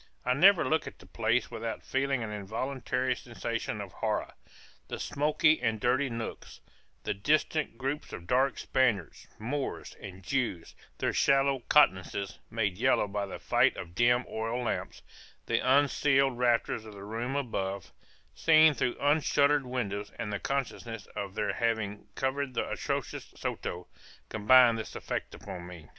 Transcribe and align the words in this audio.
I 0.25 0.33
never 0.33 0.67
look 0.67 0.87
at 0.87 0.97
the 0.97 1.05
place 1.05 1.51
without 1.51 1.83
feeling 1.83 2.23
an 2.23 2.31
involuntary 2.31 3.15
sensation 3.15 3.79
of 3.79 3.91
horror 3.91 4.33
the 4.87 4.97
smoky 4.99 5.61
and 5.61 5.79
dirty 5.79 6.09
nooks 6.09 6.59
the 7.03 7.13
distant 7.13 7.77
groups 7.77 8.11
of 8.11 8.25
dark 8.25 8.57
Spaniards, 8.57 9.27
Moors, 9.37 9.95
and 10.01 10.23
Jews, 10.23 10.73
their 10.97 11.13
sallow 11.13 11.59
countenances 11.69 12.39
made 12.49 12.79
yellow 12.79 13.07
by 13.07 13.27
the 13.27 13.37
fight 13.37 13.77
of 13.77 13.93
dim 13.93 14.25
oil 14.27 14.63
lamps 14.63 15.03
the 15.45 15.59
unceiled 15.59 16.35
rafters 16.39 16.83
of 16.83 16.93
the 16.95 17.03
rooms 17.03 17.37
above, 17.41 17.91
seen 18.33 18.73
through 18.73 18.97
unshuttered 18.99 19.67
windows 19.67 20.11
and 20.17 20.33
the 20.33 20.39
consciousness 20.39 21.05
of 21.15 21.35
their 21.35 21.53
having 21.53 22.07
covered 22.15 22.55
the 22.55 22.67
atrocious 22.67 23.31
Soto, 23.35 23.85
combine 24.29 24.77
this 24.77 24.95
effect 24.95 25.35
upon 25.35 25.67
me. 25.67 25.89